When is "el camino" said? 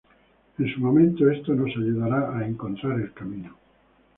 2.99-3.55